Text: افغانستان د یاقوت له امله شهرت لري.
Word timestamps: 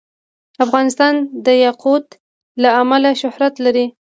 افغانستان 0.65 1.13
د 1.45 1.47
یاقوت 1.65 2.05
له 2.61 2.69
امله 2.81 3.09
شهرت 3.21 3.53
لري. 3.65 3.85